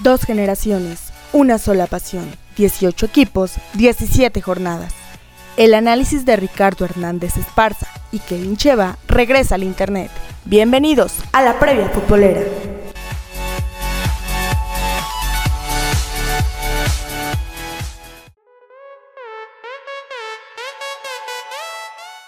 [0.00, 4.92] Dos generaciones, una sola pasión, 18 equipos, 17 jornadas.
[5.56, 10.10] El análisis de Ricardo Hernández Esparza y Kevin Cheva regresa al Internet.
[10.46, 12.42] Bienvenidos a la previa futbolera.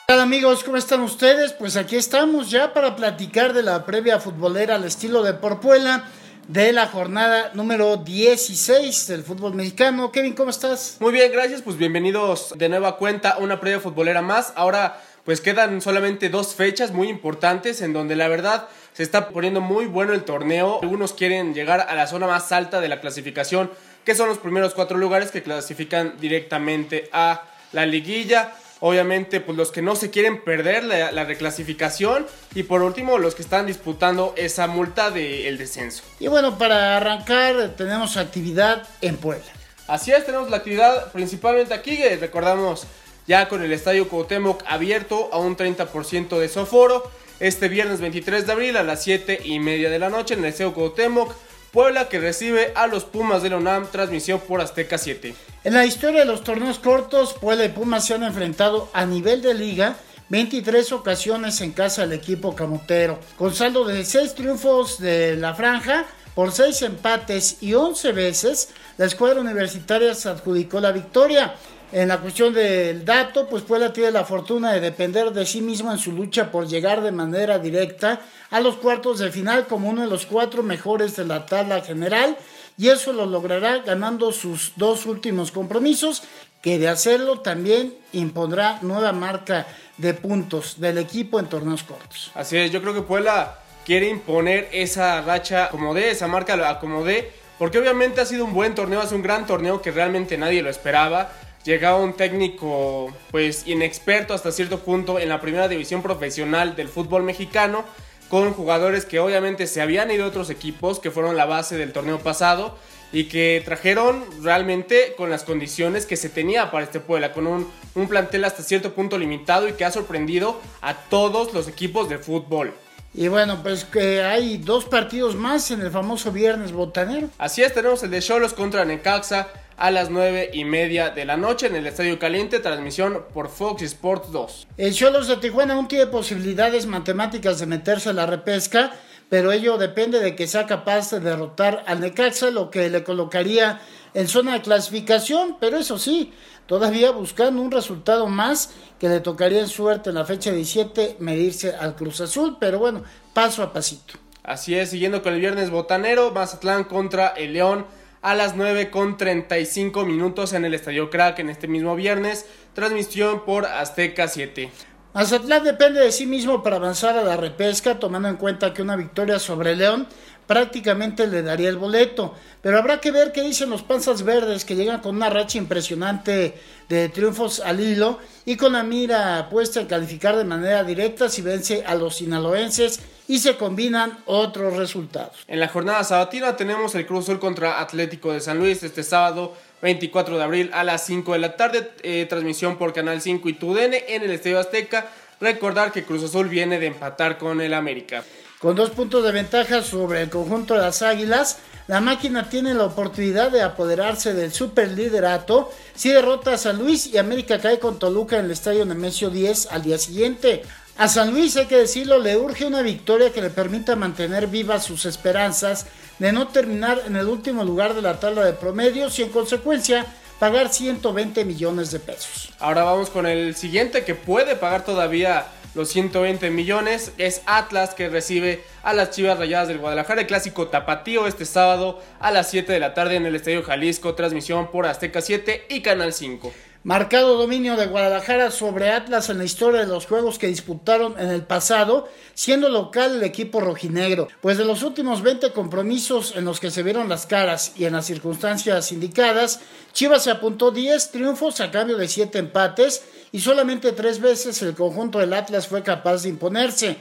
[0.09, 1.53] Hola amigos, ¿cómo están ustedes?
[1.53, 6.05] Pues aquí estamos ya para platicar de la previa futbolera al estilo de Porpuela
[6.49, 10.13] de la jornada número 16 del fútbol mexicano.
[10.13, 10.97] Kevin, ¿cómo estás?
[11.01, 11.63] Muy bien, gracias.
[11.63, 14.53] Pues bienvenidos de nueva cuenta a una previa futbolera más.
[14.55, 19.61] Ahora pues quedan solamente dos fechas muy importantes en donde la verdad se está poniendo
[19.61, 20.79] muy bueno el torneo.
[20.83, 23.73] Algunos quieren llegar a la zona más alta de la clasificación,
[24.05, 27.43] que son los primeros cuatro lugares que clasifican directamente a
[27.73, 28.53] la liguilla.
[28.81, 32.27] Obviamente, pues los que no se quieren perder la, reclasificación.
[32.55, 36.03] Y por último, los que están disputando esa multa del descenso.
[36.21, 39.47] Y bueno, para arrancar, tenemos actividad en Puebla.
[39.87, 41.97] Así es, tenemos la actividad principalmente aquí.
[42.21, 42.87] Recordamos
[43.27, 47.11] ya con el Estadio Cuauhtémoc abierto a un 30% de soforo.
[47.39, 50.47] Este viernes 23 de abril a las 7 y media de la noche en el
[50.47, 51.35] Estadio Cuauhtémoc.
[51.77, 55.35] Puebla que recibe a los Pumas de la UNAM, transmisión por Azteca 7.
[55.63, 59.43] En la historia de los torneos cortos, Puebla y Pumas se han enfrentado a nivel
[59.43, 59.97] de liga
[60.31, 66.07] 23 ocasiones en casa del equipo camotero, con saldo de 6 triunfos de la franja
[66.35, 71.57] por 6 empates y 11 veces, la escuadra universitaria se adjudicó la victoria.
[71.93, 75.93] En la cuestión del dato, pues Puebla tiene la fortuna de depender de sí mismo
[75.93, 78.21] en su lucha por llegar de manera directa
[78.51, 82.37] a los cuartos de final como uno de los cuatro mejores de la tabla general
[82.77, 86.25] y eso lo logrará ganando sus dos últimos compromisos
[86.61, 92.33] que de hacerlo también impondrá nueva marca de puntos del equipo en torneos cortos.
[92.35, 97.05] Así es, yo creo que Puebla quiere imponer esa racha como de, esa marca como
[97.05, 100.61] de, porque obviamente ha sido un buen torneo, es un gran torneo que realmente nadie
[100.61, 101.31] lo esperaba
[101.67, 107.25] llegaba un técnico pues inexperto hasta cierto punto en la primera división profesional del fútbol
[107.25, 107.85] mexicano
[108.31, 111.93] con jugadores que obviamente se habían ido a otros equipos que fueron la base del
[111.93, 112.79] torneo pasado
[113.13, 117.71] y que trajeron realmente con las condiciones que se tenía para este Puebla, con un,
[117.95, 122.19] un plantel hasta cierto punto limitado y que ha sorprendido a todos los equipos de
[122.19, 122.75] fútbol.
[123.15, 127.31] Y bueno, pues que hay dos partidos más en el famoso viernes botanero.
[127.39, 131.37] Así es, tenemos el de Cholos contra Necaxa, a las 9 y media de la
[131.37, 134.69] noche en el Estadio Caliente, transmisión por Fox Sports 2.
[134.77, 138.93] El Cholos de Tijuana aún tiene posibilidades matemáticas de meterse a la repesca,
[139.29, 143.81] pero ello depende de que sea capaz de derrotar al Necaxa, lo que le colocaría
[144.15, 146.33] en zona de clasificación, pero eso sí,
[146.67, 151.75] todavía buscando un resultado más que le tocaría en suerte en la fecha 17 medirse
[151.75, 153.03] al Cruz Azul, pero bueno,
[153.35, 154.15] paso a pasito.
[154.43, 157.85] Así es, siguiendo con el viernes botanero, Mazatlán contra el León
[158.27, 162.45] a las 9 con 35 minutos en el Estadio Crack en este mismo viernes.
[162.75, 164.69] Transmisión por Azteca 7.
[165.17, 168.97] Mazatlán depende de sí mismo para avanzar a la repesca, tomando en cuenta que una
[168.97, 170.07] victoria sobre León
[170.47, 172.35] prácticamente le daría el boleto.
[172.61, 176.61] Pero habrá que ver qué dicen los panzas verdes que llegan con una racha impresionante
[176.91, 181.41] de triunfos al hilo y con la mira puesta en calificar de manera directa si
[181.41, 185.35] vence a los sinaloenses y se combinan otros resultados.
[185.49, 189.55] En la jornada sabatina tenemos el Cruz Azul contra Atlético de San Luis este sábado
[189.83, 193.53] 24 de abril a las 5 de la tarde, eh, transmisión por Canal 5 y
[193.55, 195.07] TUDN en el Estadio Azteca.
[195.41, 198.25] Recordar que Cruz Azul viene de empatar con el América.
[198.59, 202.85] Con dos puntos de ventaja sobre el conjunto de las Águilas, la máquina tiene la
[202.85, 208.39] oportunidad de apoderarse del superliderato si derrota a San Luis y América cae con Toluca
[208.39, 210.63] en el estadio Nemesio 10 al día siguiente.
[210.99, 214.85] A San Luis, hay que decirlo, le urge una victoria que le permita mantener vivas
[214.85, 215.87] sus esperanzas
[216.19, 220.07] de no terminar en el último lugar de la tabla de promedios y en consecuencia
[220.39, 222.51] pagar 120 millones de pesos.
[222.59, 227.13] Ahora vamos con el siguiente que puede pagar todavía los 120 millones.
[227.19, 230.23] Es Atlas que recibe a las Chivas Rayadas del Guadalajara.
[230.23, 234.15] El clásico tapatío este sábado a las 7 de la tarde en el Estadio Jalisco.
[234.15, 236.55] Transmisión por Azteca 7 y Canal 5.
[236.87, 241.31] Marcado dominio de Guadalajara sobre Atlas en la historia de los juegos que disputaron en
[241.31, 244.29] el pasado, siendo local el equipo rojinegro.
[244.41, 247.95] Pues de los últimos 20 compromisos en los que se vieron las caras y en
[247.95, 249.59] las circunstancias indicadas,
[249.95, 253.03] Chivas se apuntó 10 triunfos a cambio de 7 empates
[253.33, 256.99] y solamente tres veces el conjunto del Atlas fue capaz de imponerse.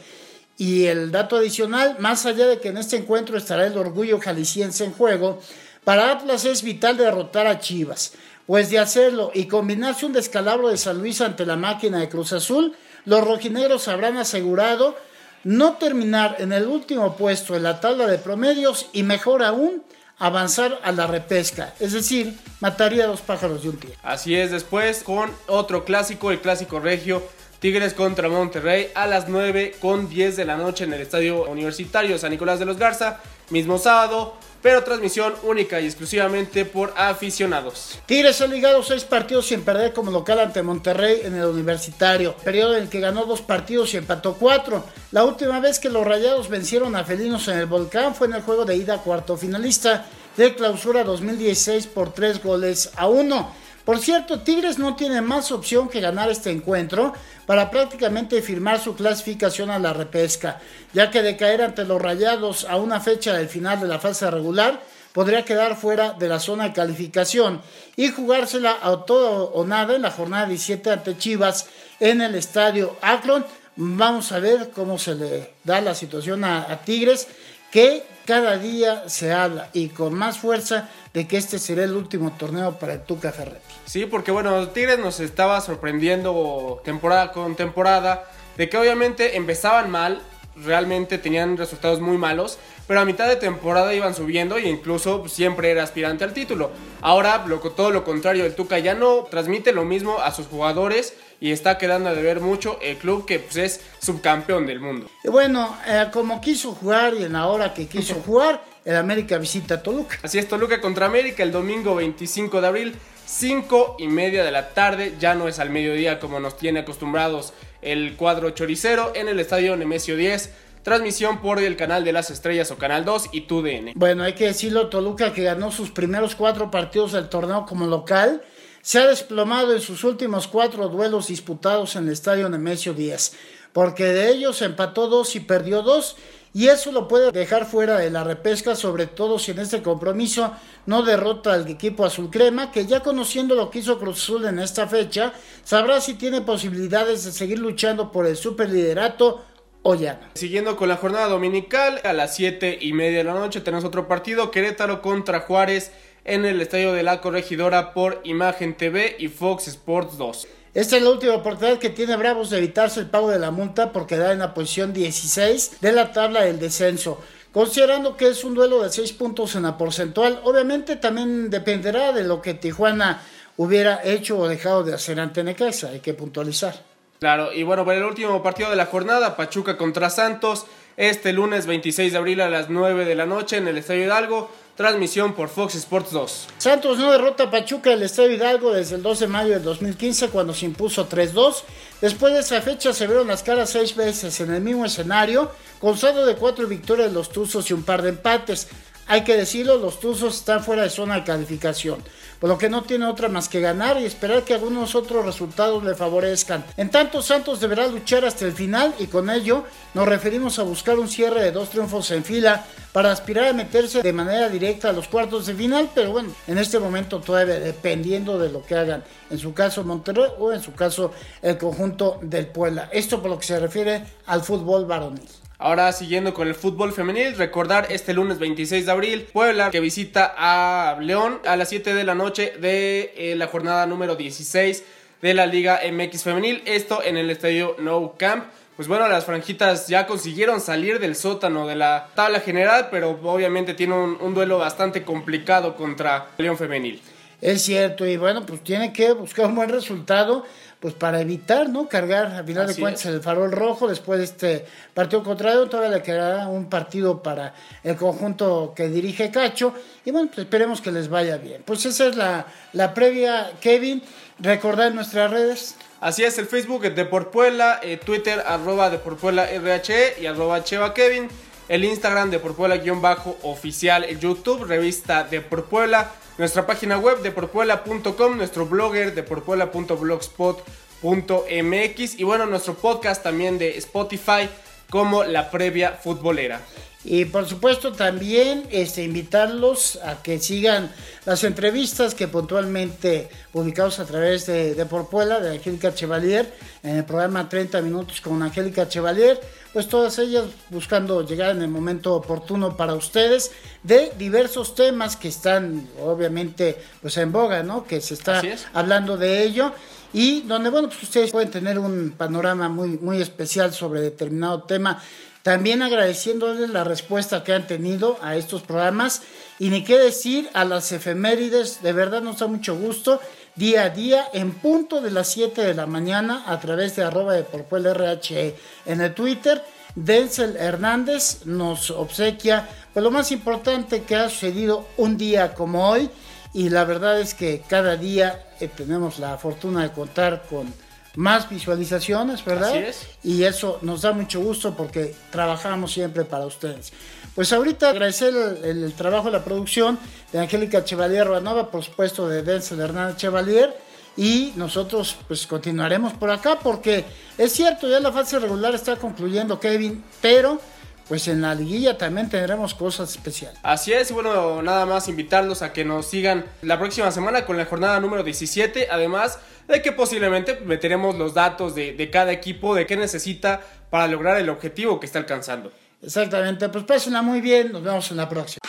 [0.58, 4.84] Y el dato adicional, más allá de que en este encuentro estará el orgullo jalisciense
[4.84, 5.40] en juego,
[5.84, 8.14] para Atlas es vital derrotar a Chivas.
[8.48, 12.34] Pues de hacerlo y combinarse un descalabro de San Luis ante la máquina de Cruz
[12.34, 12.76] Azul,
[13.06, 14.96] los rojinegros habrán asegurado
[15.44, 19.84] no terminar en el último puesto en la tabla de promedios y mejor aún
[20.18, 23.94] avanzar a la repesca, es decir, mataría a dos pájaros de un tiro.
[24.02, 27.22] Así es, después con otro clásico, el clásico regio,
[27.60, 32.18] Tigres contra Monterrey a las 9 con 10 de la noche en el Estadio Universitario
[32.18, 38.00] San Nicolás de los Garza, mismo sábado, pero transmisión única y exclusivamente por aficionados.
[38.08, 42.76] Tigres ha ligado seis partidos sin perder como local ante Monterrey en el Universitario, periodo
[42.76, 44.84] en el que ganó dos partidos y empató cuatro.
[45.12, 48.42] La última vez que los Rayados vencieron a Felinos en el Volcán fue en el
[48.42, 53.54] juego de ida cuarto finalista de clausura 2016 por tres goles a uno.
[53.86, 57.14] Por cierto, Tigres no tiene más opción que ganar este encuentro
[57.46, 60.60] para prácticamente firmar su clasificación a la repesca,
[60.92, 64.30] ya que de caer ante los Rayados a una fecha del final de la fase
[64.32, 64.82] regular,
[65.14, 67.62] podría quedar fuera de la zona de calificación
[67.96, 71.68] y jugársela a todo o nada en la jornada 17 ante Chivas
[72.00, 73.46] en el estadio Akron.
[73.76, 77.28] Vamos a ver cómo se le da la situación a, a Tigres,
[77.72, 82.32] que cada día se habla y con más fuerza de que este será el último
[82.32, 83.76] torneo para el Tuca Ferretti.
[83.86, 88.26] Sí, porque bueno, Tigres nos estaba sorprendiendo temporada con temporada,
[88.58, 90.22] de que obviamente empezaban mal,
[90.56, 92.58] realmente tenían resultados muy malos,
[92.88, 96.72] pero a mitad de temporada iban subiendo e incluso siempre era aspirante al título.
[97.02, 97.44] Ahora,
[97.76, 101.78] todo lo contrario, el Tuca ya no transmite lo mismo a sus jugadores y está
[101.78, 105.08] quedando de ver mucho el club que pues, es subcampeón del mundo.
[105.24, 109.38] Y bueno, eh, como quiso jugar y en la hora que quiso jugar, el América
[109.38, 110.20] visita Toluca.
[110.22, 114.70] Así es, Toluca contra América el domingo 25 de abril, 5 y media de la
[114.70, 117.54] tarde, ya no es al mediodía como nos tiene acostumbrados
[117.86, 120.50] el cuadro choricero en el estadio Nemesio 10.
[120.84, 123.94] Transmisión por el canal de las estrellas o canal 2 y TUDN.
[123.96, 128.44] Bueno, hay que decirlo, Toluca que ganó sus primeros cuatro partidos del torneo como local,
[128.82, 133.34] se ha desplomado en sus últimos cuatro duelos disputados en el estadio Nemesio 10,
[133.74, 136.18] porque de ellos empató dos y perdió dos
[136.56, 140.54] y eso lo puede dejar fuera de la repesca, sobre todo si en este compromiso
[140.86, 144.60] no derrota al equipo azul crema, que ya conociendo lo que hizo Cruz Azul en
[144.60, 145.34] esta fecha,
[145.66, 149.44] sabrá si tiene posibilidades de seguir luchando por el superliderato
[149.84, 150.28] o ya no.
[150.36, 154.08] Siguiendo con la jornada dominical, a las 7 y media de la noche tenemos otro
[154.08, 155.92] partido, Querétaro contra Juárez
[156.24, 160.48] en el estadio de la Corregidora por Imagen TV y Fox Sports 2.
[160.76, 163.94] Esta es la última oportunidad que tiene Bravos de evitarse el pago de la multa
[163.94, 167.22] por quedar en la posición 16 de la tabla del descenso.
[167.54, 172.26] Considerando que es un duelo de 6 puntos en la porcentual, obviamente también dependerá de
[172.26, 173.22] lo que Tijuana
[173.56, 176.76] hubiera hecho o dejado de hacer ante Necaxa, hay que puntualizar.
[177.22, 180.66] Claro, y bueno, para el último partido de la jornada, Pachuca contra Santos,
[180.98, 184.52] este lunes 26 de abril a las 9 de la noche en el Estadio Hidalgo.
[184.76, 186.48] Transmisión por Fox Sports 2.
[186.58, 190.28] Santos no derrota a Pachuca el Estadio Hidalgo desde el 12 de mayo del 2015
[190.30, 191.64] cuando se impuso 3-2.
[192.02, 195.50] Después de esa fecha se vieron las caras seis veces en el mismo escenario,
[195.80, 198.68] con saldo de cuatro victorias de los Tuzos y un par de empates.
[199.08, 202.04] Hay que decirlo, los Tuzos están fuera de zona de calificación,
[202.40, 205.84] por lo que no tiene otra más que ganar y esperar que algunos otros resultados
[205.84, 206.66] le favorezcan.
[206.76, 209.64] En tanto, Santos deberá luchar hasta el final y con ello
[209.94, 214.02] nos referimos a buscar un cierre de dos triunfos en fila para aspirar a meterse
[214.02, 218.40] de manera directa a los cuartos de final, pero bueno, en este momento todavía dependiendo
[218.40, 221.12] de lo que hagan, en su caso Monterrey o en su caso
[221.44, 222.90] el conjunto del Puebla.
[222.92, 225.45] Esto por lo que se refiere al fútbol varonil.
[225.58, 230.34] Ahora siguiendo con el fútbol femenil, recordar este lunes 26 de abril, Puebla que visita
[230.38, 234.84] a León a las 7 de la noche de eh, la jornada número 16
[235.22, 238.46] de la Liga MX femenil, esto en el estadio No Camp.
[238.76, 243.74] Pues bueno, las franjitas ya consiguieron salir del sótano de la tabla general, pero obviamente
[243.74, 247.02] tiene un, un duelo bastante complicado contra León femenil.
[247.40, 250.46] Es cierto, y bueno, pues tiene que buscar un buen resultado
[250.86, 251.90] pues para evitar, ¿no?
[251.90, 256.04] Cargar, a final de cuentas, el farol rojo después de este partido contrario, todavía le
[256.04, 259.74] quedará un partido para el conjunto que dirige Cacho,
[260.06, 261.64] y bueno, pues esperemos que les vaya bien.
[261.66, 264.04] Pues esa es la, la previa, Kevin,
[264.38, 265.76] recordar nuestras redes.
[266.02, 270.94] Así es, el Facebook de Porpuela, eh, Twitter arroba de Porpuela RHE y arroba Cheva
[270.94, 271.30] Kevin,
[271.68, 278.66] el Instagram de Porpuela-oficial, el YouTube, revista de Porpuela, nuestra página web de porpuela.com, nuestro
[278.66, 284.50] blogger de porpuela.blogspot.mx y bueno, nuestro podcast también de Spotify
[284.90, 286.60] como La Previa Futbolera.
[287.06, 290.92] Y por supuesto también este, invitarlos a que sigan
[291.26, 297.06] las entrevistas que puntualmente publicamos a través de, de Porpuela, de Angélica Chevalier, en el
[297.06, 299.40] programa 30 minutos con Angélica Chevalier,
[299.72, 303.52] pues todas ellas buscando llegar en el momento oportuno para ustedes
[303.84, 307.86] de diversos temas que están obviamente pues en boga, ¿no?
[307.86, 308.42] Que se está
[308.74, 309.74] hablando de ello.
[310.14, 315.04] Y donde bueno, pues ustedes pueden tener un panorama muy muy especial sobre determinado tema
[315.46, 319.22] también agradeciéndoles la respuesta que han tenido a estos programas
[319.60, 323.22] Y ni qué decir a las efemérides, de verdad nos da mucho gusto.
[323.54, 327.34] Día a día, en punto de las 7 de la mañana, a través de arroba
[327.34, 328.56] de Porpuel RH
[328.88, 329.64] en el Twitter.
[329.94, 336.10] Denzel Hernández nos obsequia pues lo más importante que ha sucedido un día como hoy
[336.54, 340.74] y la verdad es que cada día eh, tenemos la fortuna de contar con
[341.16, 342.70] más visualizaciones, ¿verdad?
[342.70, 343.08] Así es.
[343.24, 346.92] Y eso nos da mucho gusto porque trabajamos siempre para ustedes.
[347.34, 350.00] Pues ahorita agradecer el, el trabajo de la producción
[350.32, 353.76] de Angélica Chevalier Ruanova, por supuesto de Denzel Hernández Chevalier.
[354.18, 357.04] Y nosotros pues continuaremos por acá porque
[357.38, 360.62] es cierto, ya la fase regular está concluyendo Kevin, pero
[361.08, 363.60] pues en la liguilla también tendremos cosas especiales.
[363.64, 367.58] Así es, y bueno, nada más invitarlos a que nos sigan la próxima semana con
[367.58, 372.76] la jornada número 17, además de que posiblemente meteremos los datos de, de cada equipo,
[372.76, 375.72] de qué necesita para lograr el objetivo que está alcanzando.
[376.02, 378.60] Exactamente, pues pásenla muy bien, nos vemos en la próxima.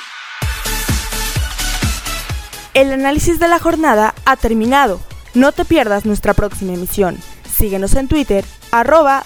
[2.74, 5.00] El análisis de la jornada ha terminado.
[5.32, 7.16] No te pierdas nuestra próxima emisión.
[7.50, 9.24] Síguenos en Twitter, arroba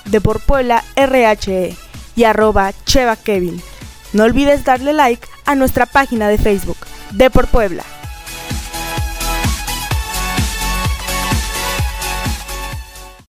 [0.97, 1.90] RHE
[2.21, 3.63] y arroba Cheva Kevin.
[4.13, 6.77] No olvides darle like a nuestra página de Facebook,
[7.13, 7.83] de por Puebla.